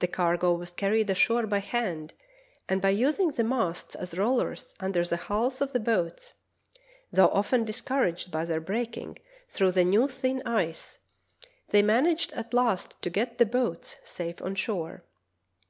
The 0.00 0.06
cargo 0.06 0.52
was 0.52 0.70
carried 0.70 1.08
ashore 1.08 1.46
by 1.46 1.60
hand, 1.60 2.12
and 2.68 2.82
by 2.82 2.90
using 2.90 3.30
the 3.30 3.42
masts 3.42 3.94
as 3.94 4.12
rollers 4.14 4.74
under 4.80 5.02
the 5.02 5.16
hulls 5.16 5.62
of 5.62 5.72
the 5.72 5.80
boats— 5.80 6.34
though 7.10 7.28
often 7.30 7.64
discouraged 7.64 8.30
by 8.30 8.44
their 8.44 8.60
breaking 8.60 9.18
through 9.48 9.70
the 9.70 9.82
new, 9.84 10.08
thin 10.08 10.42
ice— 10.44 10.98
they 11.70 11.80
managed 11.80 12.32
at 12.34 12.52
last 12.52 13.00
to 13.00 13.08
get 13.08 13.38
the 13.38 13.46
boats 13.46 13.96
safe 14.04 14.42
on 14.42 14.56
shore. 14.56 15.04